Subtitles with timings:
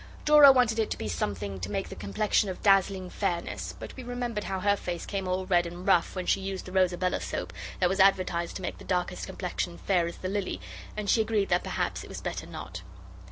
[0.25, 4.01] Dora wanted it to be something to make the complexion of dazzling fairness, but we
[4.01, 7.53] remembered how her face came all red and rough when she used the Rosabella soap
[7.79, 10.59] that was advertised to make the darkest complexion fair as the lily,
[10.97, 12.81] and she agreed that perhaps it was better not.